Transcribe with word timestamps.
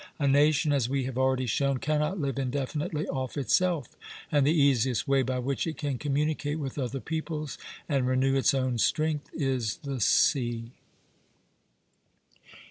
A 0.17 0.27
nation, 0.27 0.73
as 0.73 0.89
we 0.89 1.03
have 1.03 1.15
already 1.15 1.45
shown, 1.45 1.77
cannot 1.77 2.19
live 2.19 2.39
indefinitely 2.39 3.07
off 3.09 3.37
itself, 3.37 3.87
and 4.31 4.47
the 4.47 4.51
easiest 4.51 5.07
way 5.07 5.21
by 5.21 5.37
which 5.37 5.67
it 5.67 5.77
can 5.77 5.99
communicate 5.99 6.57
with 6.57 6.79
other 6.79 6.99
peoples 6.99 7.59
and 7.87 8.07
renew 8.07 8.35
its 8.35 8.55
own 8.55 8.79
strength 8.79 9.29
is 9.35 9.75
the 9.83 9.99
sea. 9.99 10.71